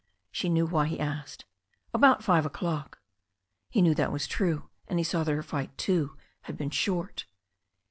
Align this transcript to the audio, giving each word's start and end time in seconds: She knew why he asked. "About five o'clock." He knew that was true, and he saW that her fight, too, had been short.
She 0.31 0.49
knew 0.49 0.65
why 0.65 0.87
he 0.87 0.99
asked. 0.99 1.45
"About 1.93 2.23
five 2.23 2.43
o'clock." 2.43 2.97
He 3.69 3.83
knew 3.83 3.93
that 3.93 4.11
was 4.11 4.25
true, 4.25 4.67
and 4.87 4.97
he 4.97 5.03
saW 5.03 5.23
that 5.23 5.31
her 5.35 5.43
fight, 5.43 5.77
too, 5.77 6.17
had 6.45 6.57
been 6.57 6.71
short. 6.71 7.25